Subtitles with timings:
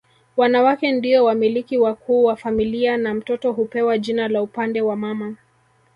[0.37, 5.35] Wanawake ndio wamiliki wakuu wa familia na mtoto hupewa jina la upande wa mama